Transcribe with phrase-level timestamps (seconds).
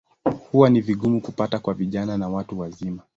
[0.51, 3.03] Huwa ni vigumu kupata kwa vijana na watu wazima.